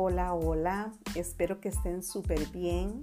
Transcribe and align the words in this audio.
Hola, 0.00 0.32
hola, 0.32 0.92
espero 1.16 1.58
que 1.58 1.70
estén 1.70 2.04
súper 2.04 2.46
bien. 2.50 3.00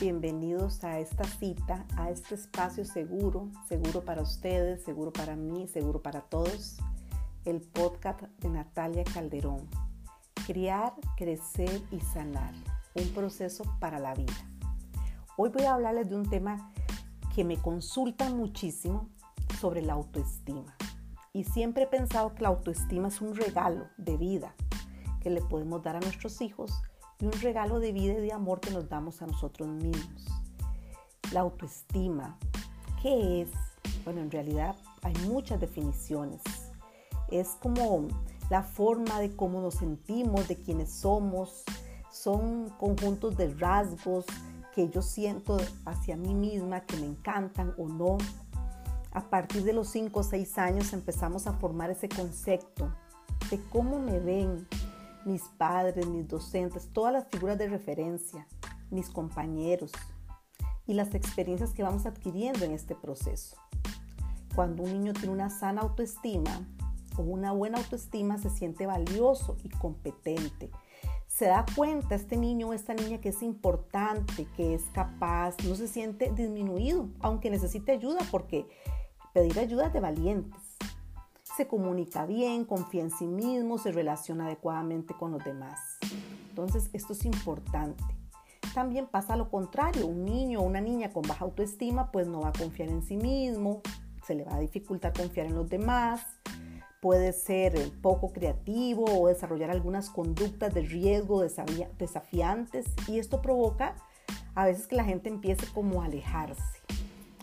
Bienvenidos 0.00 0.82
a 0.82 0.98
esta 0.98 1.24
cita, 1.24 1.84
a 1.98 2.08
este 2.08 2.36
espacio 2.36 2.86
seguro, 2.86 3.50
seguro 3.68 4.06
para 4.06 4.22
ustedes, 4.22 4.82
seguro 4.84 5.12
para 5.12 5.36
mí, 5.36 5.68
seguro 5.68 6.00
para 6.00 6.22
todos, 6.22 6.78
el 7.44 7.60
podcast 7.60 8.22
de 8.38 8.48
Natalia 8.48 9.04
Calderón. 9.04 9.68
Criar, 10.46 10.94
crecer 11.18 11.82
y 11.90 12.00
sanar, 12.00 12.54
un 12.94 13.06
proceso 13.10 13.62
para 13.78 13.98
la 13.98 14.14
vida. 14.14 14.32
Hoy 15.36 15.50
voy 15.50 15.64
a 15.64 15.74
hablarles 15.74 16.08
de 16.08 16.16
un 16.16 16.30
tema 16.30 16.72
que 17.34 17.44
me 17.44 17.58
consultan 17.58 18.34
muchísimo 18.38 19.10
sobre 19.60 19.82
la 19.82 19.92
autoestima. 19.92 20.74
Y 21.34 21.44
siempre 21.44 21.82
he 21.82 21.86
pensado 21.86 22.34
que 22.34 22.44
la 22.44 22.48
autoestima 22.48 23.08
es 23.08 23.20
un 23.20 23.34
regalo 23.34 23.88
de 23.98 24.16
vida 24.16 24.54
que 25.24 25.30
le 25.30 25.40
podemos 25.40 25.82
dar 25.82 25.96
a 25.96 26.00
nuestros 26.00 26.42
hijos 26.42 26.70
y 27.18 27.24
un 27.24 27.32
regalo 27.32 27.80
de 27.80 27.92
vida 27.92 28.12
y 28.12 28.20
de 28.20 28.32
amor 28.32 28.60
que 28.60 28.70
nos 28.70 28.90
damos 28.90 29.22
a 29.22 29.26
nosotros 29.26 29.66
mismos. 29.66 30.26
La 31.32 31.40
autoestima, 31.40 32.38
¿qué 33.00 33.42
es? 33.42 33.48
Bueno, 34.04 34.20
en 34.20 34.30
realidad 34.30 34.76
hay 35.02 35.14
muchas 35.26 35.58
definiciones. 35.60 36.42
Es 37.30 37.56
como 37.60 38.08
la 38.50 38.62
forma 38.62 39.18
de 39.18 39.34
cómo 39.34 39.62
nos 39.62 39.76
sentimos, 39.76 40.46
de 40.46 40.56
quiénes 40.56 40.92
somos. 40.92 41.64
Son 42.12 42.68
conjuntos 42.78 43.36
de 43.38 43.54
rasgos 43.54 44.26
que 44.74 44.90
yo 44.90 45.00
siento 45.00 45.56
hacia 45.86 46.16
mí 46.16 46.34
misma, 46.34 46.80
que 46.80 46.98
me 46.98 47.06
encantan 47.06 47.72
o 47.78 47.88
no. 47.88 48.18
A 49.12 49.22
partir 49.30 49.64
de 49.64 49.72
los 49.72 49.88
5 49.88 50.20
o 50.20 50.22
6 50.22 50.58
años 50.58 50.92
empezamos 50.92 51.46
a 51.46 51.54
formar 51.54 51.90
ese 51.90 52.10
concepto 52.10 52.92
de 53.50 53.60
cómo 53.70 53.98
me 53.98 54.18
ven, 54.18 54.66
mis 55.24 55.42
padres, 55.42 56.06
mis 56.06 56.28
docentes, 56.28 56.88
todas 56.92 57.12
las 57.12 57.26
figuras 57.28 57.58
de 57.58 57.68
referencia, 57.68 58.46
mis 58.90 59.10
compañeros 59.10 59.92
y 60.86 60.94
las 60.94 61.14
experiencias 61.14 61.72
que 61.72 61.82
vamos 61.82 62.06
adquiriendo 62.06 62.64
en 62.64 62.72
este 62.72 62.94
proceso. 62.94 63.56
Cuando 64.54 64.82
un 64.82 64.92
niño 64.92 65.12
tiene 65.12 65.30
una 65.30 65.50
sana 65.50 65.82
autoestima 65.82 66.66
o 67.16 67.22
una 67.22 67.52
buena 67.52 67.78
autoestima, 67.78 68.38
se 68.38 68.50
siente 68.50 68.86
valioso 68.86 69.56
y 69.62 69.68
competente. 69.68 70.70
Se 71.26 71.46
da 71.46 71.64
cuenta 71.74 72.14
este 72.14 72.36
niño 72.36 72.68
o 72.68 72.72
esta 72.72 72.94
niña 72.94 73.20
que 73.20 73.30
es 73.30 73.42
importante, 73.42 74.46
que 74.56 74.74
es 74.74 74.84
capaz, 74.92 75.56
no 75.64 75.74
se 75.74 75.88
siente 75.88 76.30
disminuido, 76.30 77.08
aunque 77.20 77.50
necesite 77.50 77.92
ayuda, 77.92 78.20
porque 78.30 78.68
pedir 79.32 79.58
ayuda 79.58 79.86
es 79.86 79.92
de 79.92 80.00
valientes 80.00 80.73
se 81.56 81.66
comunica 81.66 82.26
bien, 82.26 82.64
confía 82.64 83.02
en 83.02 83.10
sí 83.10 83.26
mismo, 83.26 83.78
se 83.78 83.92
relaciona 83.92 84.46
adecuadamente 84.46 85.14
con 85.14 85.30
los 85.30 85.44
demás. 85.44 85.98
Entonces, 86.48 86.90
esto 86.92 87.12
es 87.12 87.24
importante. 87.24 88.02
También 88.74 89.06
pasa 89.06 89.36
lo 89.36 89.50
contrario, 89.50 90.06
un 90.06 90.24
niño 90.24 90.60
o 90.60 90.62
una 90.64 90.80
niña 90.80 91.12
con 91.12 91.22
baja 91.22 91.44
autoestima 91.44 92.10
pues 92.10 92.26
no 92.26 92.40
va 92.40 92.48
a 92.48 92.52
confiar 92.52 92.88
en 92.88 93.02
sí 93.02 93.16
mismo, 93.16 93.82
se 94.26 94.34
le 94.34 94.44
va 94.44 94.56
a 94.56 94.60
dificultar 94.60 95.12
confiar 95.12 95.46
en 95.46 95.54
los 95.54 95.68
demás, 95.68 96.20
puede 97.00 97.32
ser 97.32 97.78
poco 98.00 98.32
creativo 98.32 99.04
o 99.04 99.28
desarrollar 99.28 99.70
algunas 99.70 100.10
conductas 100.10 100.74
de 100.74 100.82
riesgo 100.82 101.42
desafiantes 101.42 102.86
y 103.06 103.18
esto 103.18 103.42
provoca 103.42 103.94
a 104.54 104.64
veces 104.64 104.86
que 104.86 104.96
la 104.96 105.04
gente 105.04 105.28
empiece 105.28 105.66
como 105.72 106.02
a 106.02 106.06
alejarse. 106.06 106.80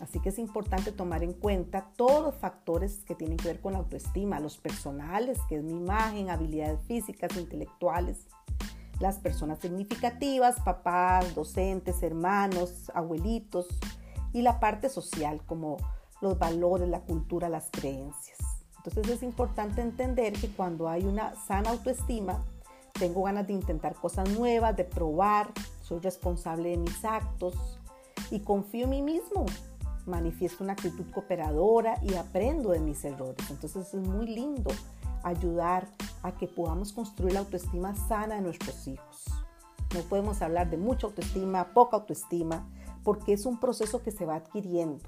Así 0.02 0.18
que 0.18 0.30
es 0.30 0.38
importante 0.40 0.90
tomar 0.90 1.22
en 1.22 1.32
cuenta 1.32 1.86
todos 1.96 2.22
los 2.24 2.34
factores 2.34 3.04
que 3.06 3.14
tienen 3.14 3.36
que 3.36 3.46
ver 3.46 3.60
con 3.60 3.74
la 3.74 3.78
autoestima, 3.78 4.40
los 4.40 4.58
personales, 4.58 5.38
que 5.48 5.56
es 5.56 5.62
mi 5.62 5.74
imagen, 5.74 6.28
habilidades 6.28 6.80
físicas, 6.88 7.36
intelectuales, 7.36 8.26
las 8.98 9.20
personas 9.20 9.60
significativas, 9.60 10.60
papás, 10.60 11.36
docentes, 11.36 12.02
hermanos, 12.02 12.90
abuelitos, 12.94 13.68
y 14.32 14.42
la 14.42 14.58
parte 14.58 14.88
social, 14.88 15.40
como 15.46 15.76
los 16.20 16.36
valores, 16.36 16.88
la 16.88 17.02
cultura, 17.02 17.48
las 17.48 17.70
creencias. 17.70 18.38
Entonces 18.78 19.16
es 19.16 19.22
importante 19.22 19.82
entender 19.82 20.32
que 20.32 20.48
cuando 20.48 20.88
hay 20.88 21.04
una 21.04 21.36
sana 21.46 21.70
autoestima, 21.70 22.44
tengo 22.92 23.22
ganas 23.22 23.46
de 23.46 23.52
intentar 23.52 23.94
cosas 23.94 24.28
nuevas, 24.30 24.76
de 24.76 24.84
probar, 24.84 25.52
soy 25.80 26.00
responsable 26.00 26.70
de 26.70 26.78
mis 26.78 27.04
actos 27.04 27.78
y 28.30 28.40
confío 28.40 28.84
en 28.84 28.90
mí 28.90 29.02
mismo, 29.02 29.46
manifiesto 30.06 30.64
una 30.64 30.72
actitud 30.74 31.04
cooperadora 31.12 31.98
y 32.02 32.14
aprendo 32.14 32.70
de 32.70 32.80
mis 32.80 33.04
errores. 33.04 33.50
Entonces 33.50 33.94
es 33.94 34.08
muy 34.08 34.26
lindo 34.26 34.70
ayudar 35.22 35.88
a 36.22 36.32
que 36.32 36.46
podamos 36.46 36.92
construir 36.92 37.34
la 37.34 37.40
autoestima 37.40 37.94
sana 37.94 38.36
de 38.36 38.40
nuestros 38.40 38.86
hijos. 38.88 39.24
No 39.94 40.00
podemos 40.00 40.40
hablar 40.42 40.70
de 40.70 40.78
mucha 40.78 41.06
autoestima, 41.06 41.72
poca 41.74 41.96
autoestima, 41.96 42.66
porque 43.04 43.32
es 43.32 43.46
un 43.46 43.60
proceso 43.60 44.02
que 44.02 44.10
se 44.10 44.24
va 44.24 44.36
adquiriendo. 44.36 45.04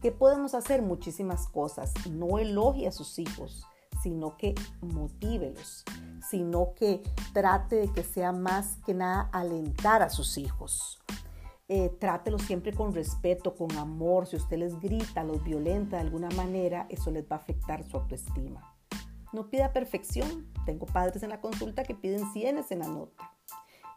¿Qué 0.00 0.12
podemos 0.12 0.54
hacer? 0.54 0.82
Muchísimas 0.82 1.48
cosas. 1.48 1.92
No 2.10 2.38
elogie 2.38 2.86
a 2.86 2.92
sus 2.92 3.18
hijos, 3.18 3.66
sino 4.02 4.36
que 4.36 4.54
motívelos, 4.82 5.84
sino 6.28 6.74
que 6.74 7.02
trate 7.32 7.76
de 7.76 7.88
que 7.90 8.04
sea 8.04 8.32
más 8.32 8.76
que 8.84 8.94
nada 8.94 9.30
alentar 9.32 10.02
a 10.02 10.10
sus 10.10 10.36
hijos. 10.38 11.00
Eh, 11.68 11.88
trátelo 11.98 12.38
siempre 12.38 12.74
con 12.74 12.94
respeto, 12.94 13.54
con 13.54 13.72
amor. 13.78 14.26
Si 14.26 14.36
usted 14.36 14.58
les 14.58 14.78
grita, 14.80 15.24
los 15.24 15.42
violenta 15.42 15.96
de 15.96 16.02
alguna 16.02 16.28
manera, 16.30 16.86
eso 16.90 17.10
les 17.10 17.24
va 17.24 17.36
a 17.36 17.38
afectar 17.38 17.82
su 17.84 17.96
autoestima. 17.96 18.76
No 19.32 19.48
pida 19.48 19.72
perfección. 19.72 20.52
Tengo 20.66 20.86
padres 20.86 21.22
en 21.22 21.30
la 21.30 21.40
consulta 21.40 21.82
que 21.82 21.94
piden 21.94 22.30
cienes 22.32 22.70
en 22.70 22.80
la 22.80 22.88
nota. 22.88 23.32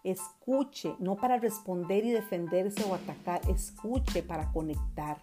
Escuche, 0.03 0.95
no 0.99 1.17
para 1.17 1.37
responder 1.37 2.05
y 2.05 2.11
defenderse 2.11 2.83
o 2.85 2.95
atacar, 2.95 3.41
escuche 3.49 4.23
para 4.23 4.51
conectar. 4.53 5.21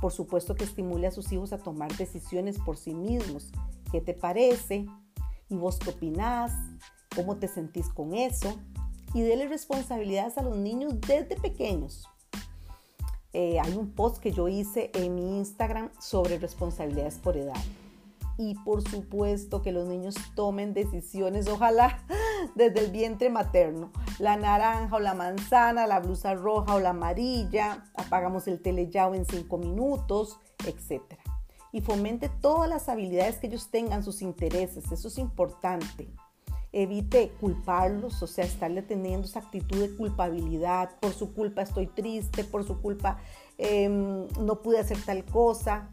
Por 0.00 0.12
supuesto 0.12 0.54
que 0.54 0.62
estimule 0.62 1.08
a 1.08 1.10
sus 1.10 1.32
hijos 1.32 1.52
a 1.52 1.58
tomar 1.58 1.94
decisiones 1.96 2.58
por 2.60 2.76
sí 2.76 2.94
mismos. 2.94 3.50
¿Qué 3.90 4.00
te 4.00 4.14
parece? 4.14 4.86
¿Y 5.48 5.56
vos 5.56 5.78
qué 5.80 5.90
opinás? 5.90 6.52
¿Cómo 7.16 7.38
te 7.38 7.48
sentís 7.48 7.88
con 7.88 8.14
eso? 8.14 8.56
Y 9.14 9.22
déle 9.22 9.48
responsabilidades 9.48 10.38
a 10.38 10.42
los 10.42 10.56
niños 10.56 11.00
desde 11.00 11.36
pequeños. 11.36 12.08
Eh, 13.32 13.60
hay 13.60 13.76
un 13.76 13.90
post 13.90 14.18
que 14.18 14.32
yo 14.32 14.48
hice 14.48 14.90
en 14.94 15.14
mi 15.14 15.38
Instagram 15.38 15.90
sobre 16.00 16.38
responsabilidades 16.38 17.18
por 17.18 17.36
edad. 17.36 17.60
Y 18.36 18.54
por 18.64 18.88
supuesto 18.88 19.62
que 19.62 19.72
los 19.72 19.86
niños 19.88 20.14
tomen 20.34 20.72
decisiones, 20.72 21.48
ojalá 21.48 22.04
desde 22.54 22.80
el 22.80 22.90
vientre 22.90 23.30
materno. 23.30 23.90
La 24.18 24.36
naranja 24.36 24.96
o 24.96 25.00
la 25.00 25.14
manzana, 25.14 25.86
la 25.86 26.00
blusa 26.00 26.34
roja 26.34 26.74
o 26.74 26.80
la 26.80 26.90
amarilla, 26.90 27.84
apagamos 27.96 28.46
el 28.46 28.62
teleyao 28.62 29.14
en 29.14 29.26
cinco 29.26 29.58
minutos, 29.58 30.38
etc. 30.66 31.02
Y 31.72 31.80
fomente 31.80 32.28
todas 32.28 32.68
las 32.68 32.88
habilidades 32.88 33.38
que 33.38 33.48
ellos 33.48 33.70
tengan, 33.70 34.04
sus 34.04 34.22
intereses, 34.22 34.90
eso 34.90 35.08
es 35.08 35.18
importante 35.18 36.08
evite 36.72 37.32
culparlos, 37.40 38.22
o 38.22 38.26
sea, 38.26 38.44
estarle 38.44 38.82
teniendo 38.82 39.26
esa 39.26 39.40
actitud 39.40 39.78
de 39.78 39.96
culpabilidad, 39.96 40.98
por 41.00 41.12
su 41.12 41.32
culpa 41.32 41.62
estoy 41.62 41.86
triste, 41.86 42.44
por 42.44 42.64
su 42.64 42.80
culpa 42.80 43.18
em, 43.56 44.26
no 44.40 44.62
pude 44.62 44.78
hacer 44.78 44.98
tal 45.04 45.24
cosa, 45.24 45.90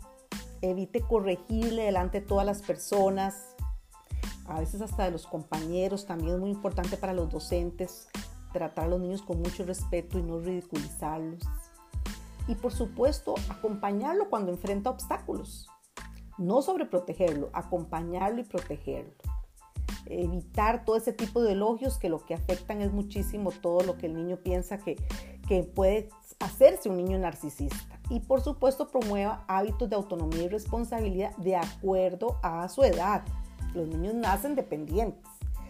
evite 0.62 1.02
corregirle 1.02 1.84
delante 1.84 2.22
de 2.22 2.28
todas 2.28 2.46
las 2.46 2.62
personas, 2.62 3.56
a 4.48 4.60
veces 4.60 4.82
hasta 4.82 5.06
de 5.06 5.12
los 5.12 5.26
compañeros, 5.26 6.06
también 6.06 6.36
es 6.36 6.40
muy 6.40 6.52
importante 6.52 6.98
para 6.98 7.14
los 7.14 7.30
docentes 7.32 8.10
tratar 8.52 8.86
a 8.86 8.90
los 8.90 9.02
niños 9.02 9.22
con 9.22 9.42
mucho 9.42 9.66
respeto 9.66 10.20
y 10.20 10.24
no 10.24 10.40
ridiculizarlos. 10.40 11.42
Y 12.48 12.56
por 12.56 12.72
supuesto, 12.72 13.34
acompañarlo 13.50 14.30
cuando 14.30 14.52
enfrenta 14.52 14.92
obstáculos. 14.92 15.68
No 16.38 16.62
sobreprotegerlo, 16.62 17.50
acompañarlo 17.54 18.42
y 18.42 18.44
protegerlo 18.44 19.16
evitar 20.08 20.86
todo 20.86 20.96
ese 20.96 21.14
tipo 21.14 21.42
de 21.42 21.54
elogios 21.54 21.98
que 21.98 22.10
lo 22.10 22.26
que 22.26 22.34
afectan 22.34 22.82
es 22.82 22.92
muchísimo 22.92 23.52
todo 23.52 23.82
lo 23.82 23.98
que 23.98 24.08
el 24.08 24.16
niño 24.16 24.38
piensa 24.38 24.78
que, 24.78 24.98
que 25.48 25.64
puede 25.64 26.10
hacerse 26.40 26.90
un 26.90 26.98
niño 26.98 27.18
narcisista. 27.18 28.00
Y 28.10 28.20
por 28.20 28.42
supuesto 28.42 28.88
promueva 28.90 29.44
hábitos 29.48 29.90
de 29.90 29.96
autonomía 29.96 30.44
y 30.44 30.50
responsabilidad 30.50 31.36
de 31.38 31.56
acuerdo 31.56 32.38
a 32.44 32.68
su 32.70 32.84
edad. 32.84 33.24
Los 33.74 33.88
niños 33.88 34.14
nacen 34.14 34.56
dependientes. 34.56 35.24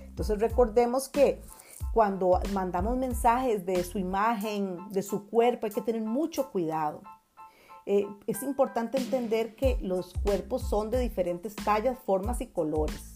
Entonces 0.07 0.39
recordemos 0.39 1.09
que 1.09 1.41
cuando 1.93 2.39
mandamos 2.51 2.97
mensajes 2.97 3.65
de 3.65 3.83
su 3.83 3.97
imagen, 3.97 4.77
de 4.89 5.01
su 5.01 5.27
cuerpo, 5.27 5.65
hay 5.65 5.71
que 5.71 5.81
tener 5.81 6.01
mucho 6.01 6.51
cuidado. 6.51 7.01
Eh, 7.85 8.07
es 8.27 8.41
importante 8.43 8.97
entender 8.97 9.55
que 9.55 9.77
los 9.81 10.13
cuerpos 10.13 10.63
son 10.63 10.89
de 10.89 10.99
diferentes 10.99 11.55
tallas, 11.55 11.97
formas 11.99 12.41
y 12.41 12.47
colores 12.47 13.14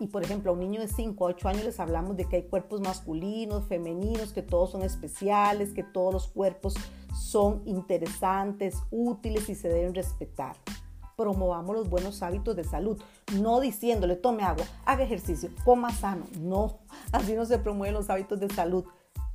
y 0.00 0.06
por 0.06 0.24
ejemplo 0.24 0.50
a 0.50 0.54
un 0.54 0.60
niño 0.60 0.80
de 0.80 0.88
5 0.88 1.22
o 1.22 1.28
8 1.28 1.48
años 1.48 1.64
les 1.64 1.78
hablamos 1.78 2.16
de 2.16 2.24
que 2.24 2.36
hay 2.36 2.42
cuerpos 2.44 2.80
masculinos, 2.80 3.68
femeninos, 3.68 4.32
que 4.32 4.42
todos 4.42 4.70
son 4.70 4.82
especiales, 4.82 5.74
que 5.74 5.84
todos 5.84 6.12
los 6.12 6.28
cuerpos 6.28 6.74
son 7.14 7.62
interesantes, 7.66 8.76
útiles 8.90 9.48
y 9.48 9.54
se 9.54 9.68
deben 9.68 9.94
respetar. 9.94 10.56
promovamos 11.16 11.76
los 11.76 11.90
buenos 11.90 12.22
hábitos 12.22 12.56
de 12.56 12.64
salud, 12.64 12.98
no 13.38 13.60
diciéndole 13.60 14.16
tome 14.16 14.42
agua, 14.42 14.64
haga 14.86 15.04
ejercicio, 15.04 15.50
coma 15.66 15.92
sano. 15.92 16.24
No, 16.38 16.78
así 17.12 17.34
no 17.34 17.44
se 17.44 17.58
promueven 17.58 17.94
los 17.94 18.08
hábitos 18.08 18.40
de 18.40 18.48
salud. 18.48 18.84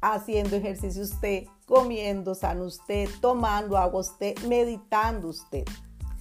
Haciendo 0.01 0.55
ejercicio 0.55 1.03
usted, 1.03 1.45
comiendo 1.67 2.33
sano 2.33 2.65
usted, 2.65 3.07
tomando 3.21 3.77
agua 3.77 4.01
usted, 4.01 4.35
meditando 4.47 5.27
usted. 5.27 5.65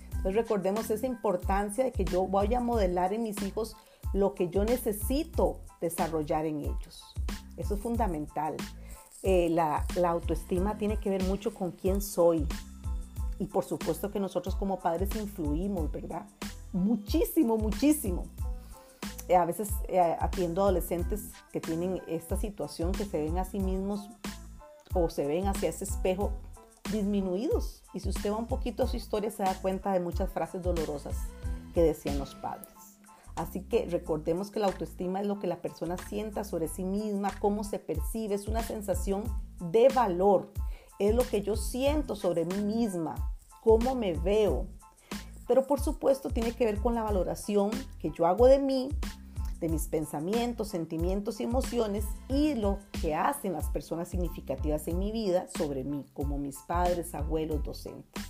Entonces 0.08 0.34
recordemos 0.34 0.90
esa 0.90 1.06
importancia 1.06 1.84
de 1.84 1.92
que 1.92 2.04
yo 2.04 2.26
voy 2.26 2.54
a 2.54 2.60
modelar 2.60 3.12
en 3.12 3.22
mis 3.22 3.42
hijos 3.42 3.76
lo 4.14 4.34
que 4.34 4.48
yo 4.48 4.64
necesito 4.64 5.60
desarrollar 5.80 6.46
en 6.46 6.60
ellos. 6.60 7.02
Eso 7.58 7.74
es 7.74 7.80
fundamental. 7.80 8.56
Eh, 9.22 9.48
la, 9.50 9.84
autoestima 10.06 10.78
tiene 10.78 10.98
que 10.98 11.10
ver 11.10 11.24
mucho 11.24 11.52
con 11.52 11.72
quién 11.72 12.00
soy. 12.00 12.46
Y 13.38 13.46
por 13.46 13.64
supuesto 13.64 14.10
que 14.10 14.20
nosotros 14.20 14.54
como 14.54 14.78
padres 14.78 15.14
influimos, 15.16 15.90
¿verdad? 15.90 16.26
Muchísimo, 16.72 17.58
muchísimo. 17.58 18.24
Eh, 19.28 19.36
a 19.36 19.44
veces 19.44 19.70
eh, 19.88 20.00
atiendo 20.20 20.62
adolescentes 20.62 21.32
que 21.50 21.60
tienen 21.60 22.00
esta 22.06 22.36
situación, 22.36 22.92
que 22.92 23.04
se 23.04 23.22
ven 23.22 23.38
a 23.38 23.44
sí 23.44 23.58
mismos 23.58 24.08
o 24.92 25.10
se 25.10 25.26
ven 25.26 25.48
hacia 25.48 25.70
ese 25.70 25.84
espejo 25.84 26.32
disminuidos. 26.92 27.82
Y 27.94 28.00
si 28.00 28.10
usted 28.10 28.30
va 28.30 28.36
un 28.36 28.46
poquito 28.46 28.84
a 28.84 28.86
su 28.86 28.96
historia, 28.96 29.30
se 29.30 29.42
da 29.42 29.54
cuenta 29.60 29.92
de 29.92 30.00
muchas 30.00 30.30
frases 30.30 30.62
dolorosas 30.62 31.16
que 31.72 31.82
decían 31.82 32.18
los 32.18 32.34
padres. 32.36 32.73
Así 33.36 33.62
que 33.62 33.86
recordemos 33.86 34.50
que 34.50 34.60
la 34.60 34.66
autoestima 34.66 35.20
es 35.20 35.26
lo 35.26 35.40
que 35.40 35.48
la 35.48 35.60
persona 35.60 35.96
sienta 36.08 36.44
sobre 36.44 36.68
sí 36.68 36.84
misma, 36.84 37.32
cómo 37.40 37.64
se 37.64 37.78
percibe, 37.80 38.36
es 38.36 38.46
una 38.46 38.62
sensación 38.62 39.24
de 39.72 39.88
valor, 39.88 40.52
es 41.00 41.14
lo 41.14 41.24
que 41.24 41.42
yo 41.42 41.56
siento 41.56 42.14
sobre 42.14 42.44
mí 42.44 42.58
misma, 42.58 43.16
cómo 43.62 43.96
me 43.96 44.12
veo. 44.12 44.68
Pero 45.48 45.66
por 45.66 45.80
supuesto 45.80 46.30
tiene 46.30 46.52
que 46.52 46.64
ver 46.64 46.80
con 46.80 46.94
la 46.94 47.02
valoración 47.02 47.70
que 47.98 48.10
yo 48.10 48.26
hago 48.26 48.46
de 48.46 48.60
mí, 48.60 48.88
de 49.60 49.68
mis 49.68 49.88
pensamientos, 49.88 50.68
sentimientos 50.68 51.40
y 51.40 51.44
emociones 51.44 52.04
y 52.28 52.54
lo 52.54 52.78
que 53.00 53.14
hacen 53.14 53.52
las 53.52 53.68
personas 53.70 54.08
significativas 54.08 54.86
en 54.88 54.98
mi 54.98 55.10
vida 55.10 55.46
sobre 55.56 55.84
mí, 55.84 56.04
como 56.12 56.38
mis 56.38 56.58
padres, 56.58 57.14
abuelos, 57.14 57.62
docentes. 57.64 58.22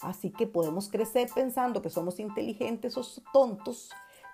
Así 0.00 0.30
que 0.30 0.46
podemos 0.46 0.88
crecer 0.88 1.28
pensando 1.34 1.82
que 1.82 1.90
somos 1.90 2.18
inteligentes 2.18 2.96
o 2.96 3.02
tontos, 3.32 3.90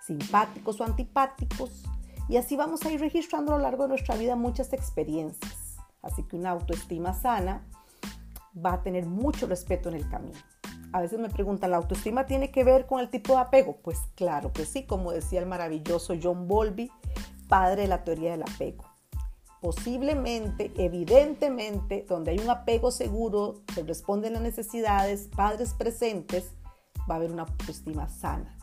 simpáticos 0.07 0.79
o 0.81 0.85
antipáticos, 0.85 1.83
y 2.29 2.37
así 2.37 2.55
vamos 2.55 2.83
a 2.83 2.91
ir 2.91 2.99
registrando 2.99 3.53
a 3.53 3.57
lo 3.57 3.63
largo 3.63 3.83
de 3.83 3.89
nuestra 3.89 4.15
vida 4.15 4.35
muchas 4.35 4.73
experiencias. 4.73 5.77
Así 6.01 6.23
que 6.23 6.35
una 6.35 6.51
autoestima 6.51 7.13
sana 7.13 7.65
va 8.53 8.73
a 8.73 8.83
tener 8.83 9.05
mucho 9.05 9.47
respeto 9.47 9.89
en 9.89 9.95
el 9.95 10.09
camino. 10.09 10.39
A 10.93 11.01
veces 11.01 11.19
me 11.19 11.29
preguntan, 11.29 11.71
¿la 11.71 11.77
autoestima 11.77 12.25
tiene 12.25 12.49
que 12.49 12.63
ver 12.63 12.85
con 12.85 12.99
el 12.99 13.09
tipo 13.09 13.33
de 13.33 13.39
apego? 13.39 13.77
Pues 13.83 13.99
claro 14.15 14.51
que 14.53 14.65
sí, 14.65 14.85
como 14.85 15.11
decía 15.11 15.39
el 15.39 15.45
maravilloso 15.45 16.15
John 16.21 16.47
Bowlby, 16.47 16.89
padre 17.47 17.83
de 17.83 17.87
la 17.89 18.03
teoría 18.03 18.31
del 18.31 18.43
apego. 18.43 18.85
Posiblemente, 19.61 20.71
evidentemente, 20.77 22.05
donde 22.07 22.31
hay 22.31 22.39
un 22.39 22.49
apego 22.49 22.91
seguro, 22.91 23.63
se 23.73 23.83
responden 23.83 24.33
las 24.33 24.41
necesidades, 24.41 25.29
padres 25.35 25.73
presentes, 25.73 26.51
va 27.09 27.15
a 27.15 27.17
haber 27.17 27.31
una 27.31 27.43
autoestima 27.43 28.07
sana. 28.07 28.56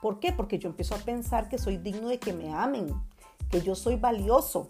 ¿Por 0.00 0.20
qué? 0.20 0.32
Porque 0.32 0.58
yo 0.58 0.68
empiezo 0.68 0.94
a 0.94 0.98
pensar 0.98 1.48
que 1.48 1.58
soy 1.58 1.76
digno 1.76 2.08
de 2.08 2.18
que 2.18 2.32
me 2.32 2.52
amen, 2.54 2.94
que 3.50 3.60
yo 3.60 3.74
soy 3.74 3.96
valioso. 3.96 4.68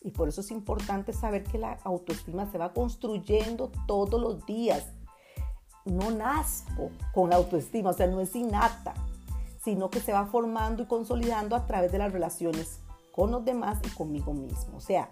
Y 0.00 0.10
por 0.10 0.28
eso 0.28 0.40
es 0.40 0.50
importante 0.50 1.12
saber 1.12 1.44
que 1.44 1.58
la 1.58 1.78
autoestima 1.84 2.50
se 2.50 2.58
va 2.58 2.72
construyendo 2.72 3.70
todos 3.86 4.20
los 4.20 4.44
días. 4.46 4.86
No 5.84 6.10
nazco 6.10 6.90
con 7.12 7.30
la 7.30 7.36
autoestima, 7.36 7.90
o 7.90 7.92
sea, 7.92 8.06
no 8.06 8.20
es 8.20 8.34
innata, 8.34 8.94
sino 9.62 9.90
que 9.90 10.00
se 10.00 10.12
va 10.12 10.26
formando 10.26 10.82
y 10.82 10.86
consolidando 10.86 11.56
a 11.56 11.66
través 11.66 11.92
de 11.92 11.98
las 11.98 12.12
relaciones 12.12 12.80
con 13.12 13.30
los 13.30 13.44
demás 13.44 13.78
y 13.84 13.88
conmigo 13.90 14.34
mismo. 14.34 14.76
O 14.76 14.80
sea, 14.80 15.08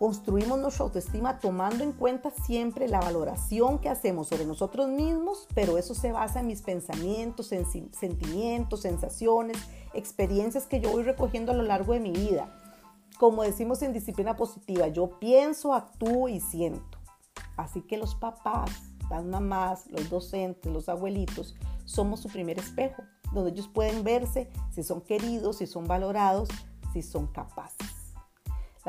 construimos 0.00 0.58
nuestra 0.58 0.86
autoestima 0.86 1.40
tomando 1.40 1.84
en 1.84 1.92
cuenta 1.92 2.30
siempre 2.30 2.88
la 2.88 3.00
valoración 3.00 3.78
que 3.78 3.90
hacemos 3.90 4.28
sobre 4.28 4.46
nosotros 4.46 4.88
mismos, 4.88 5.46
pero 5.54 5.76
eso 5.76 5.94
se 5.94 6.10
basa 6.10 6.40
en 6.40 6.46
mis 6.46 6.62
pensamientos, 6.62 7.52
en 7.52 7.66
sentimientos, 7.92 8.80
sensaciones, 8.80 9.58
experiencias 9.92 10.64
que 10.64 10.80
yo 10.80 10.90
voy 10.90 11.02
recogiendo 11.02 11.52
a 11.52 11.54
lo 11.54 11.64
largo 11.64 11.92
de 11.92 12.00
mi 12.00 12.12
vida. 12.12 12.50
Como 13.18 13.42
decimos 13.42 13.82
en 13.82 13.92
disciplina 13.92 14.36
positiva, 14.36 14.88
yo 14.88 15.18
pienso, 15.20 15.74
actúo 15.74 16.30
y 16.30 16.40
siento. 16.40 16.96
Así 17.58 17.82
que 17.82 17.98
los 17.98 18.14
papás, 18.14 18.70
las 19.10 19.22
mamás, 19.22 19.84
los 19.90 20.08
docentes, 20.08 20.72
los 20.72 20.88
abuelitos, 20.88 21.56
somos 21.84 22.20
su 22.20 22.30
primer 22.30 22.58
espejo, 22.58 23.02
donde 23.34 23.50
ellos 23.50 23.68
pueden 23.68 24.02
verse 24.02 24.48
si 24.70 24.82
son 24.82 25.02
queridos, 25.02 25.58
si 25.58 25.66
son 25.66 25.86
valorados, 25.86 26.48
si 26.94 27.02
son 27.02 27.26
capaces. 27.26 27.89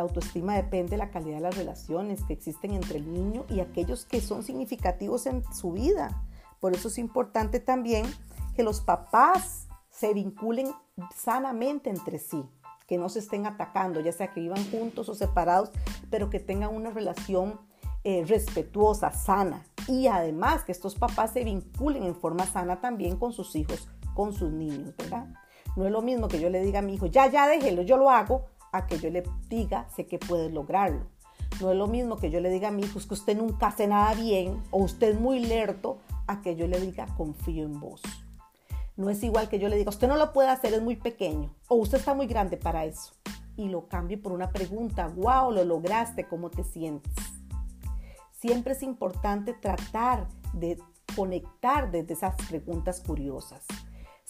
La 0.02 0.08
autoestima 0.08 0.56
depende 0.56 0.92
de 0.94 0.98
la 0.98 1.12
calidad 1.12 1.36
de 1.36 1.44
las 1.44 1.56
relaciones 1.56 2.24
que 2.24 2.34
existen 2.34 2.72
entre 2.72 2.98
el 2.98 3.14
niño 3.14 3.46
y 3.48 3.60
aquellos 3.60 4.04
que 4.04 4.20
son 4.20 4.42
significativos 4.42 5.28
en 5.28 5.44
su 5.54 5.74
vida. 5.74 6.24
Por 6.60 6.74
eso 6.74 6.88
es 6.88 6.98
importante 6.98 7.60
también 7.60 8.08
que 8.56 8.64
los 8.64 8.82
papás 8.82 9.68
se 9.92 10.12
vinculen 10.16 10.72
sanamente 11.16 11.92
entre 11.92 12.18
sí, 12.18 12.44
que 12.88 12.98
no 12.98 13.10
se 13.10 13.20
estén 13.20 13.46
atacando, 13.46 14.02
ya 14.02 14.12
sea 14.12 14.34
que 14.34 14.40
vivan 14.40 14.68
juntos 14.72 15.08
o 15.08 15.14
separados, 15.14 15.70
pero 16.10 16.32
que 16.32 16.40
tengan 16.40 16.76
una 16.76 16.90
relación 16.90 17.60
eh, 18.04 18.26
respetuosa, 18.26 19.12
sana. 19.12 19.68
Y 19.88 20.08
además 20.08 20.64
que 20.64 20.72
estos 20.72 20.96
papás 20.96 21.34
se 21.34 21.44
vinculen 21.44 22.06
en 22.06 22.16
forma 22.16 22.48
sana 22.48 22.82
también 22.82 23.18
con 23.18 23.34
sus 23.34 23.56
hijos, 23.56 23.88
con 24.16 24.34
sus 24.34 24.52
niños, 24.52 24.98
¿verdad? 24.98 25.28
No 25.76 25.86
es 25.86 25.92
lo 25.92 26.02
mismo 26.02 26.28
que 26.28 26.40
yo 26.40 26.50
le 26.50 26.64
diga 26.64 26.80
a 26.80 26.82
mi 26.82 26.96
hijo, 26.96 27.06
ya, 27.06 27.28
ya 27.28 27.48
déjelo, 27.48 27.84
yo 27.84 27.98
lo 27.98 28.10
hago, 28.10 28.48
a 28.72 28.88
que 28.88 29.00
yo 29.00 29.10
le 29.10 29.24
diga, 29.50 29.88
sé 29.96 30.06
que 30.06 30.20
puedes 30.20 30.52
lograrlo. 30.52 31.06
No 31.60 31.72
es 31.72 31.78
lo 31.78 31.88
mismo 31.88 32.18
que 32.18 32.30
yo 32.30 32.40
le 32.40 32.50
diga 32.50 32.70
a 32.70 32.72
mi 32.72 32.84
hijo, 32.84 32.98
es 32.98 33.06
que 33.06 33.14
usted 33.14 33.38
nunca 33.38 33.68
hace 33.68 33.88
nada 33.88 34.14
bien 34.14 34.62
o 34.72 34.80
usted 34.80 35.10
es 35.10 35.20
muy 35.20 35.40
lerto, 35.40 36.00
a 36.28 36.42
que 36.42 36.56
yo 36.56 36.68
le 36.68 36.80
diga, 36.80 37.08
confío 37.18 37.66
en 37.66 37.80
vos. 37.80 38.02
No 38.96 39.10
es 39.10 39.24
igual 39.24 39.50
que 39.50 39.60
yo 39.60 39.68
le 39.68 39.78
diga, 39.78 39.90
usted 39.90 40.08
no 40.08 40.16
lo 40.16 40.32
puede 40.34 40.50
hacer, 40.50 40.74
es 40.74 40.82
muy 40.82 40.96
pequeño 40.96 41.54
o 41.68 41.76
usted 41.76 41.98
está 41.98 42.14
muy 42.14 42.28
grande 42.28 42.58
para 42.58 42.86
eso. 42.86 43.14
Y 43.58 43.70
lo 43.70 43.88
cambio 43.88 44.22
por 44.22 44.32
una 44.32 44.52
pregunta, 44.52 45.08
wow, 45.08 45.52
lo 45.52 45.64
lograste, 45.66 46.28
¿cómo 46.28 46.50
te 46.50 46.64
sientes? 46.64 47.14
Siempre 48.32 48.74
es 48.74 48.82
importante 48.82 49.54
tratar 49.54 50.28
de 50.54 50.80
conectar 51.16 51.92
desde 51.92 52.14
esas 52.14 52.36
preguntas 52.48 53.02
curiosas. 53.02 53.66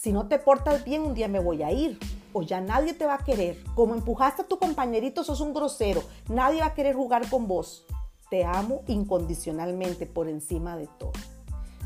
Si 0.02 0.12
no 0.12 0.26
te 0.26 0.40
portas 0.40 0.82
bien, 0.82 1.02
un 1.02 1.14
día 1.14 1.28
me 1.28 1.38
voy 1.38 1.62
a 1.62 1.70
ir 1.70 1.96
o 2.32 2.42
ya 2.42 2.60
nadie 2.60 2.92
te 2.92 3.06
va 3.06 3.14
a 3.14 3.24
querer. 3.24 3.62
Como 3.76 3.94
empujaste 3.94 4.42
a 4.42 4.48
tu 4.48 4.58
compañerito, 4.58 5.22
sos 5.22 5.40
un 5.40 5.54
grosero. 5.54 6.02
Nadie 6.28 6.58
va 6.58 6.66
a 6.66 6.74
querer 6.74 6.96
jugar 6.96 7.30
con 7.30 7.46
vos. 7.46 7.86
Te 8.28 8.44
amo 8.44 8.82
incondicionalmente 8.88 10.06
por 10.06 10.28
encima 10.28 10.76
de 10.76 10.88
todo. 10.98 11.12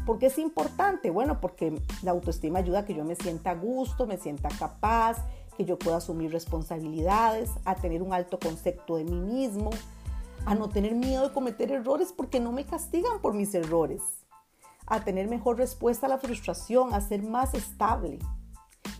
¿Por 0.06 0.18
qué 0.18 0.26
es 0.26 0.38
importante? 0.38 1.10
Bueno, 1.10 1.42
porque 1.42 1.78
la 2.02 2.12
autoestima 2.12 2.60
ayuda 2.60 2.78
a 2.78 2.84
que 2.86 2.94
yo 2.94 3.04
me 3.04 3.16
sienta 3.16 3.50
a 3.50 3.54
gusto, 3.54 4.06
me 4.06 4.16
sienta 4.16 4.48
capaz, 4.48 5.18
que 5.54 5.66
yo 5.66 5.78
pueda 5.78 5.98
asumir 5.98 6.32
responsabilidades, 6.32 7.50
a 7.66 7.74
tener 7.74 8.02
un 8.02 8.14
alto 8.14 8.38
concepto 8.38 8.96
de 8.96 9.04
mí 9.04 9.20
mismo, 9.20 9.68
a 10.46 10.54
no 10.54 10.70
tener 10.70 10.94
miedo 10.94 11.28
de 11.28 11.34
cometer 11.34 11.70
errores 11.70 12.14
porque 12.16 12.40
no 12.40 12.50
me 12.50 12.64
castigan 12.64 13.20
por 13.20 13.34
mis 13.34 13.54
errores, 13.54 14.00
a 14.86 15.04
tener 15.04 15.28
mejor 15.28 15.58
respuesta 15.58 16.06
a 16.06 16.08
la 16.08 16.18
frustración, 16.18 16.94
a 16.94 17.00
ser 17.00 17.22
más 17.22 17.54
estable, 17.54 18.18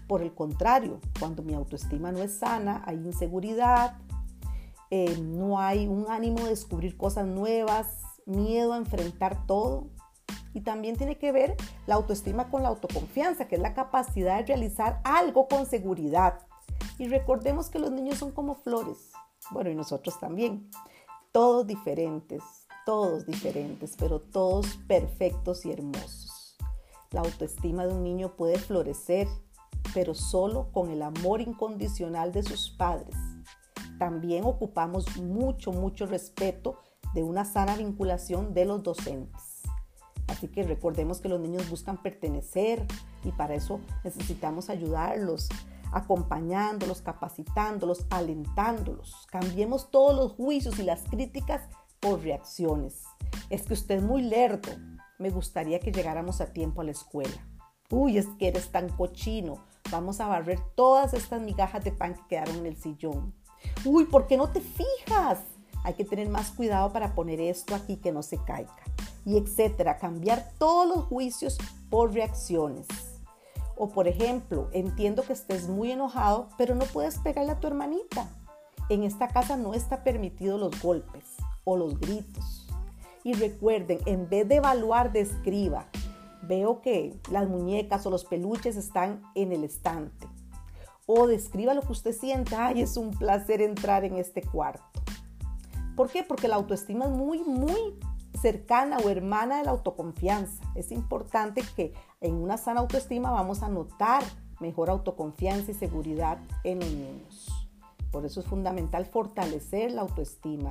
por 0.07 0.23
el 0.23 0.35
contrario, 0.35 1.00
cuando 1.19 1.43
mi 1.43 1.55
autoestima 1.55 2.12
no 2.12 2.23
es 2.23 2.38
sana, 2.38 2.83
hay 2.87 2.97
inseguridad, 2.97 3.99
eh, 4.90 5.19
no 5.21 5.59
hay 5.59 5.88
un 5.88 6.07
ánimo 6.09 6.45
de 6.45 6.50
descubrir 6.50 6.97
cosas 6.97 7.26
nuevas, 7.26 8.02
miedo 8.25 8.73
a 8.73 8.76
enfrentar 8.76 9.47
todo. 9.47 9.88
Y 10.55 10.62
también 10.62 10.97
tiene 10.97 11.19
que 11.19 11.33
ver 11.33 11.57
la 11.87 11.97
autoestima 11.97 12.49
con 12.50 12.62
la 12.62 12.69
autoconfianza, 12.69 13.47
que 13.47 13.57
es 13.57 13.61
la 13.61 13.75
capacidad 13.75 14.38
de 14.38 14.47
realizar 14.47 15.00
algo 15.05 15.49
con 15.49 15.66
seguridad. 15.66 16.38
Y 16.99 17.09
recordemos 17.09 17.69
que 17.69 17.78
los 17.78 17.90
niños 17.90 18.19
son 18.19 18.31
como 18.31 18.55
flores. 18.55 19.11
Bueno, 19.50 19.71
y 19.71 19.75
nosotros 19.75 20.19
también. 20.19 20.71
Todos 21.31 21.66
diferentes, 21.66 22.43
todos 22.87 23.26
diferentes, 23.26 23.97
pero 23.99 24.21
todos 24.21 24.78
perfectos 24.87 25.66
y 25.66 25.73
hermosos. 25.73 26.57
La 27.11 27.21
autoestima 27.21 27.85
de 27.85 27.93
un 27.93 28.02
niño 28.02 28.35
puede 28.37 28.59
florecer 28.59 29.28
pero 29.95 30.14
solo 30.14 30.71
con 30.73 30.90
el 30.90 31.02
amor 31.02 31.40
incondicional 31.40 32.33
de 32.33 32.43
sus 32.43 32.71
padres. 32.71 33.16
También 33.99 34.45
ocupamos 34.45 35.16
mucho, 35.16 35.73
mucho 35.73 36.05
respeto 36.07 36.78
de 37.14 37.23
una 37.23 37.45
sana 37.45 37.76
vinculación 37.76 38.52
de 38.52 38.66
los 38.66 38.83
docentes. 38.83 39.62
Así 40.26 40.49
que 40.49 40.64
recordemos 40.64 41.21
que 41.21 41.28
los 41.28 41.40
niños 41.40 41.71
buscan 41.71 42.02
pertenecer 42.02 42.85
y 43.25 43.33
para 43.33 43.55
eso 43.55 43.81
necesitamos 44.05 44.69
ayudarlos, 44.69 45.49
acompañándolos, 45.93 47.00
capacitándolos, 47.00 48.07
alentándolos. 48.11 49.26
Cambiemos 49.31 49.90
todos 49.90 50.14
los 50.14 50.33
juicios 50.33 50.78
y 50.78 50.83
las 50.83 51.05
críticas 51.05 51.62
reacciones. 52.14 53.02
Es 53.50 53.62
que 53.62 53.75
usted 53.75 53.96
es 53.96 54.02
muy 54.02 54.22
lerdo. 54.22 54.70
Me 55.18 55.30
gustaría 55.30 55.80
que 55.80 55.90
llegáramos 55.90 56.40
a 56.40 56.52
tiempo 56.52 56.80
a 56.80 56.84
la 56.84 56.92
escuela. 56.92 57.34
Uy, 57.90 58.18
es 58.18 58.26
que 58.38 58.48
eres 58.48 58.70
tan 58.70 58.88
cochino. 58.90 59.64
Vamos 59.90 60.20
a 60.20 60.28
barrer 60.28 60.60
todas 60.75 61.14
estas 61.14 61.40
migajas 61.40 61.82
de 61.82 61.92
pan 61.92 62.14
que 62.14 62.26
quedaron 62.28 62.56
en 62.56 62.66
el 62.66 62.76
sillón. 62.76 63.34
Uy, 63.84 64.04
¿por 64.04 64.26
qué 64.26 64.36
no 64.36 64.50
te 64.50 64.60
fijas? 64.60 65.40
Hay 65.82 65.94
que 65.94 66.04
tener 66.04 66.28
más 66.28 66.50
cuidado 66.50 66.92
para 66.92 67.14
poner 67.14 67.40
esto 67.40 67.75
aquí 67.75 67.96
que 67.96 68.12
no 68.12 68.22
se 68.22 68.38
caiga. 68.38 68.75
Y 69.25 69.36
etcétera. 69.38 69.98
Cambiar 69.98 70.52
todos 70.58 70.88
los 70.88 71.06
juicios 71.06 71.58
por 71.90 72.12
reacciones. 72.12 72.86
O 73.76 73.88
por 73.88 74.08
ejemplo, 74.08 74.68
entiendo 74.72 75.22
que 75.22 75.32
estés 75.32 75.68
muy 75.68 75.92
enojado, 75.92 76.48
pero 76.56 76.75
no 76.75 76.84
puedes 76.86 77.18
pegarle 77.18 77.52
a 77.52 77.60
tu 77.60 77.66
hermanita. 77.66 78.28
En 78.88 79.02
esta 79.02 79.28
casa 79.28 79.56
no 79.56 79.75
está 79.75 80.04
permitido 80.04 80.56
los 80.56 80.80
golpes 80.80 81.36
o 81.66 81.76
los 81.76 82.00
gritos. 82.00 82.66
Y 83.25 83.35
recuerden, 83.35 83.99
en 84.06 84.30
vez 84.30 84.49
de 84.49 84.56
evaluar, 84.56 85.12
describa. 85.12 85.88
Veo 86.42 86.80
que 86.80 87.18
las 87.30 87.49
muñecas 87.49 88.06
o 88.06 88.11
los 88.11 88.25
peluches 88.25 88.76
están 88.76 89.23
en 89.35 89.52
el 89.52 89.64
estante. 89.64 90.28
O 91.06 91.26
describa 91.26 91.75
lo 91.75 91.82
que 91.82 91.92
usted 91.92 92.12
siente. 92.12 92.54
Ay, 92.54 92.82
es 92.82 92.96
un 92.96 93.11
placer 93.11 93.61
entrar 93.61 94.04
en 94.04 94.16
este 94.16 94.42
cuarto. 94.42 94.85
¿Por 95.96 96.08
qué? 96.08 96.23
Porque 96.23 96.46
la 96.46 96.56
autoestima 96.56 97.06
es 97.06 97.11
muy, 97.11 97.42
muy 97.42 97.99
cercana 98.40 98.99
o 98.99 99.08
hermana 99.08 99.58
de 99.58 99.64
la 99.64 99.73
autoconfianza. 99.73 100.62
Es 100.76 100.92
importante 100.92 101.62
que 101.75 101.94
en 102.20 102.35
una 102.35 102.58
sana 102.58 102.80
autoestima 102.80 103.32
vamos 103.32 103.62
a 103.62 103.68
notar 103.68 104.23
mejor 104.61 104.88
autoconfianza 104.88 105.73
y 105.73 105.75
seguridad 105.75 106.38
en 106.62 106.78
los 106.78 106.90
niños. 106.90 107.49
Por 108.12 108.25
eso 108.25 108.40
es 108.40 108.46
fundamental 108.46 109.06
fortalecer 109.06 109.90
la 109.90 110.02
autoestima, 110.02 110.70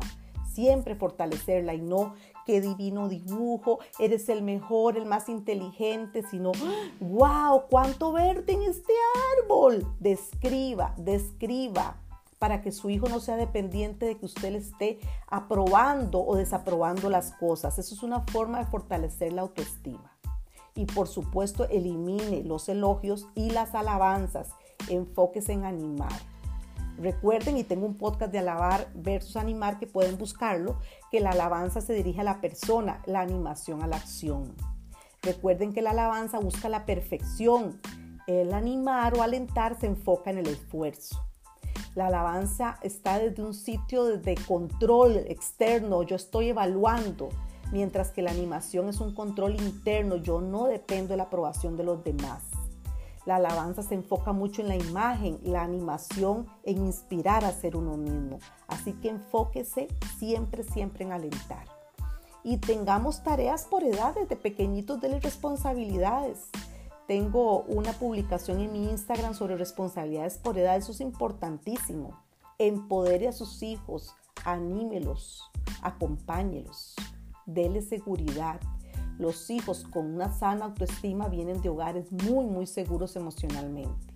siempre 0.55 0.95
fortalecerla 0.95 1.73
y 1.73 1.81
no 1.81 2.15
qué 2.45 2.61
divino 2.61 3.09
dibujo, 3.09 3.79
eres 3.99 4.29
el 4.29 4.41
mejor, 4.41 4.97
el 4.97 5.05
más 5.05 5.29
inteligente, 5.29 6.23
sino, 6.29 6.51
wow, 6.99 7.63
cuánto 7.69 8.13
verde 8.13 8.53
en 8.53 8.63
este 8.63 8.93
árbol. 9.43 9.85
Describa, 9.99 10.93
describa 10.97 11.97
para 12.39 12.61
que 12.61 12.71
su 12.71 12.89
hijo 12.89 13.09
no 13.09 13.19
sea 13.19 13.37
dependiente 13.37 14.05
de 14.05 14.17
que 14.17 14.25
usted 14.25 14.51
le 14.51 14.59
esté 14.59 14.99
aprobando 15.27 16.23
o 16.25 16.35
desaprobando 16.35 17.09
las 17.09 17.31
cosas. 17.33 17.79
Eso 17.79 17.95
es 17.95 18.03
una 18.03 18.21
forma 18.21 18.59
de 18.59 18.65
fortalecer 18.65 19.33
la 19.33 19.41
autoestima. 19.41 20.15
Y 20.75 20.85
por 20.85 21.07
supuesto, 21.07 21.67
elimine 21.69 22.43
los 22.43 22.69
elogios 22.69 23.27
y 23.33 23.49
las 23.51 23.73
alabanzas. 23.73 24.49
Enfóquese 24.89 25.53
en 25.53 25.65
animar. 25.65 26.11
Recuerden, 26.97 27.57
y 27.57 27.63
tengo 27.63 27.85
un 27.85 27.97
podcast 27.97 28.31
de 28.31 28.39
alabar 28.39 28.87
versus 28.93 29.35
animar 29.35 29.79
que 29.79 29.87
pueden 29.87 30.17
buscarlo, 30.17 30.79
que 31.11 31.19
la 31.19 31.31
alabanza 31.31 31.81
se 31.81 31.93
dirige 31.93 32.21
a 32.21 32.23
la 32.23 32.41
persona, 32.41 33.01
la 33.05 33.21
animación 33.21 33.83
a 33.83 33.87
la 33.87 33.97
acción. 33.97 34.55
Recuerden 35.21 35.73
que 35.73 35.81
la 35.81 35.91
alabanza 35.91 36.39
busca 36.39 36.69
la 36.69 36.85
perfección. 36.85 37.81
El 38.27 38.53
animar 38.53 39.17
o 39.17 39.23
alentar 39.23 39.79
se 39.79 39.87
enfoca 39.87 40.29
en 40.29 40.37
el 40.37 40.47
esfuerzo. 40.47 41.19
La 41.95 42.07
alabanza 42.07 42.77
está 42.81 43.19
desde 43.19 43.43
un 43.43 43.53
sitio 43.53 44.17
de 44.17 44.35
control 44.35 45.17
externo, 45.27 46.03
yo 46.03 46.15
estoy 46.15 46.49
evaluando, 46.49 47.29
mientras 47.71 48.11
que 48.11 48.21
la 48.21 48.31
animación 48.31 48.89
es 48.89 48.99
un 48.99 49.13
control 49.15 49.55
interno, 49.55 50.17
yo 50.17 50.41
no 50.41 50.65
dependo 50.65 51.09
de 51.09 51.17
la 51.17 51.23
aprobación 51.23 51.77
de 51.77 51.85
los 51.85 52.03
demás. 52.03 52.43
La 53.25 53.37
alabanza 53.37 53.81
se 53.81 53.95
enfoca 53.95 54.33
mucho 54.33 54.61
en 54.61 54.67
la 54.67 54.75
imagen, 54.75 55.39
la 55.43 55.63
animación, 55.63 56.47
en 56.63 56.85
inspirar 56.85 57.43
a 57.43 57.51
ser 57.51 57.75
uno 57.75 57.97
mismo. 57.97 58.39
Así 58.67 58.93
que 58.93 59.09
enfóquese 59.09 59.87
siempre, 60.19 60.63
siempre 60.63 61.05
en 61.05 61.11
alentar. 61.11 61.65
Y 62.43 62.57
tengamos 62.57 63.23
tareas 63.23 63.65
por 63.65 63.83
edad, 63.83 64.13
desde 64.13 64.35
pequeñitos 64.35 65.01
de 65.01 65.09
las 65.09 65.23
responsabilidades. 65.23 66.49
Tengo 67.07 67.61
una 67.61 67.93
publicación 67.93 68.59
en 68.59 68.71
mi 68.71 68.89
Instagram 68.89 69.33
sobre 69.33 69.57
responsabilidades 69.57 70.37
por 70.37 70.57
edad, 70.57 70.75
eso 70.75 70.91
es 70.91 71.01
importantísimo. 71.01 72.19
Empodere 72.59 73.27
a 73.27 73.31
sus 73.31 73.63
hijos, 73.63 74.15
anímelos, 74.43 75.49
acompáñelos, 75.81 76.95
dele 77.45 77.81
seguridad. 77.81 78.59
Los 79.17 79.49
hijos 79.49 79.85
con 79.91 80.13
una 80.13 80.31
sana 80.31 80.65
autoestima 80.65 81.27
vienen 81.29 81.61
de 81.61 81.69
hogares 81.69 82.11
muy, 82.11 82.45
muy 82.45 82.67
seguros 82.67 83.15
emocionalmente. 83.15 84.13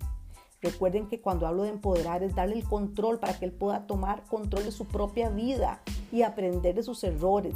Recuerden 0.60 1.08
que 1.08 1.20
cuando 1.20 1.46
hablo 1.46 1.62
de 1.62 1.70
empoderar 1.70 2.22
es 2.22 2.34
darle 2.34 2.56
el 2.56 2.64
control 2.64 3.18
para 3.18 3.38
que 3.38 3.46
él 3.46 3.52
pueda 3.52 3.86
tomar 3.86 4.24
control 4.24 4.64
de 4.64 4.72
su 4.72 4.86
propia 4.86 5.30
vida 5.30 5.80
y 6.12 6.22
aprender 6.22 6.74
de 6.74 6.82
sus 6.82 7.02
errores. 7.02 7.54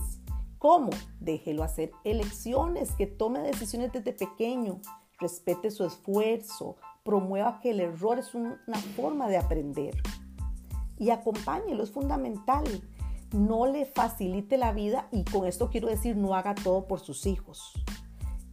¿Cómo? 0.58 0.90
Déjelo 1.20 1.62
hacer 1.62 1.92
elecciones, 2.04 2.92
que 2.92 3.06
tome 3.06 3.40
decisiones 3.40 3.92
desde 3.92 4.14
pequeño 4.14 4.80
respete 5.18 5.70
su 5.70 5.84
esfuerzo, 5.84 6.76
promueva 7.02 7.60
que 7.60 7.70
el 7.70 7.80
error 7.80 8.18
es 8.18 8.34
una 8.34 8.78
forma 8.96 9.28
de 9.28 9.36
aprender 9.36 9.94
y 10.98 11.10
acompáñelo, 11.10 11.82
es 11.82 11.90
fundamental. 11.90 12.64
No 13.34 13.66
le 13.66 13.84
facilite 13.84 14.56
la 14.56 14.72
vida 14.72 15.08
y 15.10 15.24
con 15.24 15.44
esto 15.44 15.68
quiero 15.68 15.88
decir 15.88 16.16
no 16.16 16.36
haga 16.36 16.54
todo 16.54 16.86
por 16.86 17.00
sus 17.00 17.26
hijos. 17.26 17.72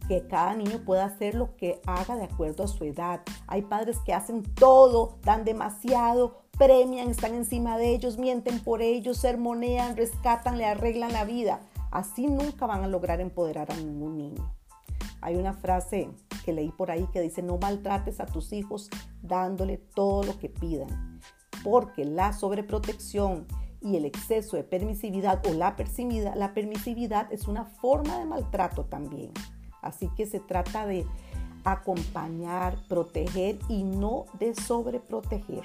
Que 0.08 0.26
cada 0.26 0.56
niño 0.56 0.80
pueda 0.84 1.04
hacer 1.04 1.36
lo 1.36 1.54
que 1.54 1.80
haga 1.86 2.16
de 2.16 2.24
acuerdo 2.24 2.64
a 2.64 2.66
su 2.66 2.82
edad. 2.82 3.20
Hay 3.46 3.62
padres 3.62 3.98
que 4.04 4.12
hacen 4.12 4.42
todo, 4.42 5.20
dan 5.22 5.44
demasiado, 5.44 6.42
premian, 6.58 7.10
están 7.10 7.34
encima 7.34 7.78
de 7.78 7.94
ellos, 7.94 8.18
mienten 8.18 8.58
por 8.58 8.82
ellos, 8.82 9.18
sermonean, 9.18 9.96
rescatan, 9.96 10.58
le 10.58 10.66
arreglan 10.66 11.12
la 11.12 11.24
vida. 11.24 11.60
Así 11.92 12.26
nunca 12.26 12.66
van 12.66 12.82
a 12.82 12.88
lograr 12.88 13.20
empoderar 13.20 13.70
a 13.70 13.76
ningún 13.76 14.18
niño. 14.18 14.52
Hay 15.20 15.36
una 15.36 15.52
frase 15.52 16.10
que 16.44 16.52
leí 16.52 16.72
por 16.72 16.90
ahí 16.90 17.06
que 17.12 17.20
dice, 17.20 17.40
no 17.40 17.56
maltrates 17.56 18.18
a 18.18 18.26
tus 18.26 18.52
hijos 18.52 18.90
dándole 19.22 19.76
todo 19.76 20.24
lo 20.24 20.40
que 20.40 20.48
pidan, 20.48 21.20
porque 21.62 22.04
la 22.04 22.32
sobreprotección 22.32 23.46
y 23.82 23.96
el 23.96 24.04
exceso 24.04 24.56
de 24.56 24.64
permisividad 24.64 25.44
o 25.46 25.52
la 25.52 25.76
permisividad, 25.76 27.32
es 27.32 27.48
una 27.48 27.64
forma 27.64 28.18
de 28.18 28.24
maltrato 28.24 28.84
también. 28.84 29.32
Así 29.80 30.08
que 30.16 30.26
se 30.26 30.40
trata 30.40 30.86
de 30.86 31.04
acompañar, 31.64 32.76
proteger 32.88 33.58
y 33.68 33.82
no 33.84 34.26
de 34.38 34.54
sobreproteger. 34.54 35.64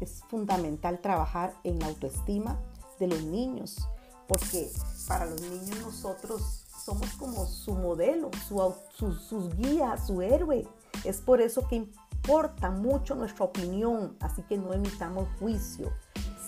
Es 0.00 0.22
fundamental 0.28 1.00
trabajar 1.00 1.54
en 1.64 1.78
la 1.78 1.86
autoestima 1.86 2.58
de 2.98 3.06
los 3.06 3.22
niños, 3.22 3.88
porque 4.26 4.68
para 5.06 5.26
los 5.26 5.40
niños 5.40 5.80
nosotros 5.80 6.64
somos 6.84 7.08
como 7.14 7.46
su 7.46 7.74
modelo, 7.74 8.30
su, 8.46 9.14
sus 9.14 9.56
guías, 9.56 10.06
su 10.06 10.20
héroe. 10.20 10.66
Es 11.04 11.20
por 11.20 11.40
eso 11.40 11.66
que 11.68 11.76
importa 11.76 12.70
mucho 12.70 13.14
nuestra 13.14 13.44
opinión, 13.44 14.16
así 14.20 14.42
que 14.42 14.58
no 14.58 14.72
emitamos 14.72 15.28
juicio. 15.38 15.92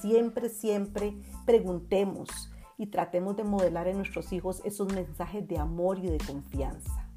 Siempre, 0.06 0.50
siempre 0.50 1.16
preguntemos 1.46 2.28
y 2.78 2.86
tratemos 2.86 3.34
de 3.34 3.42
modelar 3.42 3.88
en 3.88 3.96
nuestros 3.96 4.32
hijos 4.32 4.62
esos 4.64 4.92
mensajes 4.92 5.48
de 5.48 5.58
amor 5.58 5.98
y 5.98 6.08
de 6.08 6.18
confianza. 6.18 7.10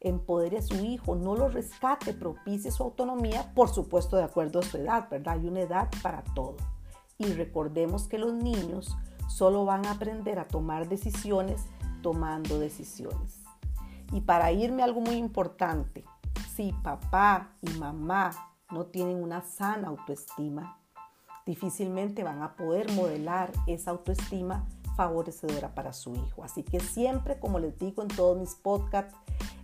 Empodere 0.00 0.58
a 0.58 0.62
su 0.62 0.74
hijo, 0.84 1.16
no 1.16 1.34
lo 1.36 1.48
rescate, 1.48 2.12
propicie 2.12 2.70
su 2.70 2.82
autonomía, 2.82 3.50
por 3.54 3.70
supuesto 3.70 4.18
de 4.18 4.24
acuerdo 4.24 4.58
a 4.58 4.62
su 4.62 4.76
edad, 4.76 5.08
¿verdad? 5.10 5.38
Hay 5.38 5.48
una 5.48 5.60
edad 5.60 5.88
para 6.02 6.22
todo. 6.34 6.58
Y 7.16 7.32
recordemos 7.32 8.08
que 8.08 8.18
los 8.18 8.34
niños 8.34 8.94
solo 9.26 9.64
van 9.64 9.86
a 9.86 9.92
aprender 9.92 10.38
a 10.38 10.48
tomar 10.48 10.90
decisiones 10.90 11.64
tomando 12.02 12.58
decisiones. 12.58 13.42
Y 14.12 14.20
para 14.20 14.52
irme 14.52 14.82
algo 14.82 15.00
muy 15.00 15.14
importante, 15.14 16.04
si 16.54 16.74
papá 16.74 17.54
y 17.62 17.70
mamá 17.78 18.32
no 18.70 18.84
tienen 18.84 19.22
una 19.22 19.40
sana 19.40 19.88
autoestima, 19.88 20.78
difícilmente 21.46 22.24
van 22.24 22.42
a 22.42 22.56
poder 22.56 22.90
modelar 22.92 23.52
esa 23.66 23.92
autoestima 23.92 24.66
favorecedora 24.96 25.74
para 25.74 25.92
su 25.92 26.14
hijo. 26.14 26.42
Así 26.42 26.62
que 26.62 26.80
siempre, 26.80 27.38
como 27.38 27.58
les 27.58 27.78
digo 27.78 28.02
en 28.02 28.08
todos 28.08 28.38
mis 28.38 28.54
podcasts, 28.54 29.14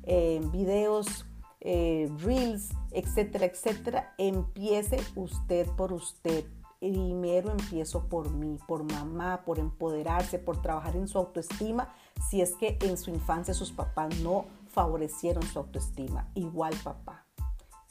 eh, 0.04 0.40
videos, 0.52 1.26
eh, 1.60 2.10
reels, 2.18 2.70
etcétera, 2.92 3.46
etcétera, 3.46 4.14
empiece 4.18 5.00
usted 5.16 5.66
por 5.70 5.92
usted 5.92 6.44
primero 6.82 7.52
empiezo 7.52 8.08
por 8.08 8.28
mí, 8.32 8.58
por 8.66 8.82
mamá, 8.82 9.42
por 9.44 9.60
empoderarse, 9.60 10.40
por 10.40 10.60
trabajar 10.60 10.96
en 10.96 11.06
su 11.06 11.16
autoestima, 11.16 11.94
si 12.28 12.42
es 12.42 12.56
que 12.56 12.76
en 12.82 12.96
su 12.96 13.10
infancia 13.10 13.54
sus 13.54 13.70
papás 13.70 14.18
no 14.18 14.46
favorecieron 14.66 15.44
su 15.44 15.60
autoestima. 15.60 16.28
Igual 16.34 16.74
papá. 16.82 17.24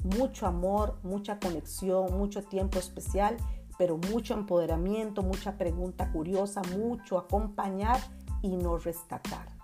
Mucho 0.04 0.46
amor, 0.46 1.00
mucha 1.04 1.40
conexión, 1.40 2.18
mucho 2.18 2.44
tiempo 2.44 2.80
especial, 2.80 3.38
pero 3.82 3.98
mucho 3.98 4.36
empoderamiento, 4.36 5.24
mucha 5.24 5.58
pregunta 5.58 6.12
curiosa, 6.12 6.62
mucho 6.78 7.18
acompañar 7.18 8.00
y 8.44 8.56
no 8.56 8.78
rescatar. 8.78 9.58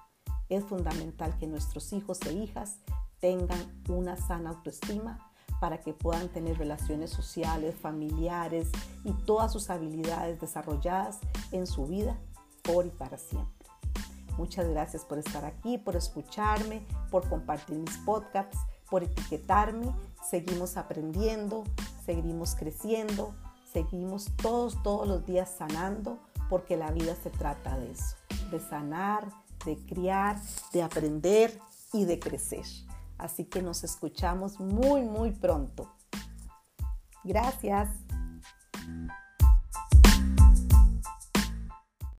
Es 0.49 0.63
fundamental 0.63 1.37
que 1.37 1.45
nuestros 1.45 1.93
hijos 1.93 2.19
e 2.23 2.33
hijas 2.33 2.79
tengan 3.19 3.59
una 3.87 4.15
sana 4.15 4.49
autoestima 4.49 5.31
para 5.61 5.81
que 5.81 5.93
puedan 5.93 6.29
tener 6.29 6.57
relaciones 6.57 7.11
sociales, 7.11 7.75
familiares 7.75 8.71
y 9.03 9.13
todas 9.13 9.53
sus 9.53 9.69
habilidades 9.69 10.41
desarrolladas 10.41 11.19
en 11.51 11.67
su 11.67 11.85
vida 11.85 12.17
por 12.63 12.87
y 12.87 12.89
para 12.89 13.19
siempre. 13.19 13.67
Muchas 14.39 14.67
gracias 14.67 15.05
por 15.05 15.19
estar 15.19 15.45
aquí, 15.45 15.77
por 15.77 15.95
escucharme, 15.95 16.81
por 17.11 17.29
compartir 17.29 17.77
mis 17.77 17.97
podcasts, 17.99 18.57
por 18.89 19.03
etiquetarme. 19.03 19.93
Seguimos 20.27 20.75
aprendiendo, 20.75 21.65
seguimos 22.03 22.55
creciendo, 22.55 23.35
seguimos 23.71 24.31
todos, 24.35 24.81
todos 24.83 25.07
los 25.07 25.25
días 25.25 25.49
sanando, 25.57 26.19
porque 26.49 26.77
la 26.77 26.91
vida 26.91 27.15
se 27.15 27.29
trata 27.29 27.77
de 27.77 27.91
eso, 27.91 28.15
de 28.51 28.59
sanar, 28.59 29.27
de 29.65 29.77
criar, 29.85 30.39
de 30.73 30.83
aprender 30.83 31.59
y 31.93 32.05
de 32.05 32.19
crecer. 32.19 32.65
Así 33.17 33.45
que 33.45 33.61
nos 33.61 33.83
escuchamos 33.83 34.59
muy, 34.59 35.01
muy 35.01 35.31
pronto. 35.31 35.91
Gracias. 37.23 37.89